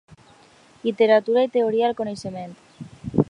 Literatura 0.87 1.45
i 1.49 1.53
teoria 1.59 1.91
del 1.91 1.97
coneixement. 2.01 2.57